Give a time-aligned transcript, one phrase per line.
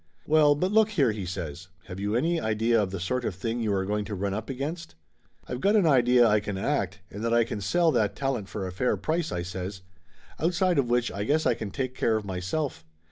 [0.25, 1.67] "Well, but look here!" he says.
[1.85, 4.49] "Have you any idea of the sort of thing you are going to run up
[4.49, 4.95] against?"
[5.47, 8.65] "I've got an idea I can act, and that I can sell that talent for
[8.65, 9.81] a fair price," I says.
[10.39, 12.83] "Outside of which I guess I can take care of myself.